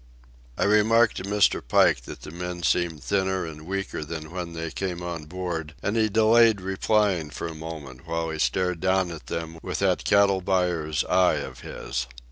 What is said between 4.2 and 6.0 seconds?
when they came on board, and